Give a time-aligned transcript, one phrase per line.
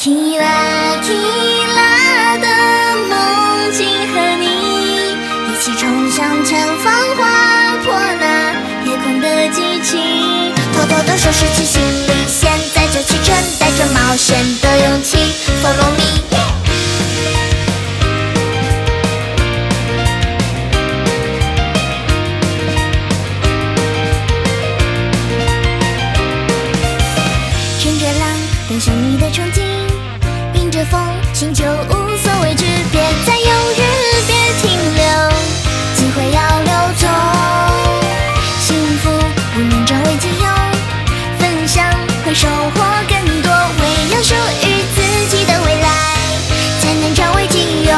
[0.00, 2.46] Kira tila 的
[3.10, 5.12] 梦境和你
[5.52, 8.54] 一起冲向前方，划破那
[8.88, 10.54] 夜空的激情。
[10.72, 15.18] 偷偷的收拾起行李，现在就启程，带着冒险的勇气
[31.40, 32.66] 心就无所畏惧。
[32.92, 33.82] 别再犹豫，
[34.26, 35.02] 别停留，
[35.96, 37.08] 机会要留走。
[38.60, 39.08] 幸福
[39.54, 40.46] 不能占为己有，
[41.38, 41.82] 分享
[42.26, 43.50] 会收获更多。
[43.50, 43.82] 唯
[44.14, 45.00] 有属于自
[45.34, 45.88] 己的未来，
[46.82, 47.96] 才能占为己有。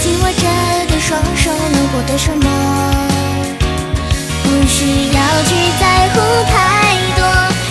[0.00, 0.46] 紧握着
[0.94, 2.46] 的双手能获得什么？
[4.44, 6.20] 不需要去在乎
[6.52, 7.26] 太多，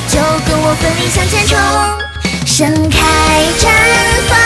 [0.09, 1.57] 就跟我奋力向前冲，
[2.59, 2.97] 盛开
[3.57, 3.69] 绽
[4.27, 4.38] 放。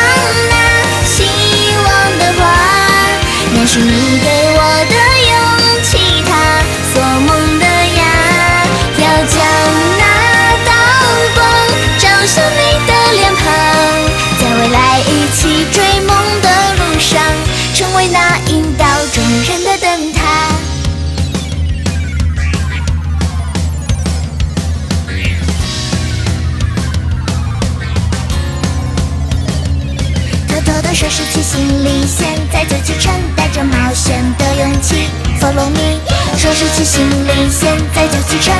[30.93, 35.07] 收拾起行李，现在就启程，带着冒险的勇气
[35.41, 35.99] ，Follow me。
[36.37, 38.53] 收拾起行李，现在就启程，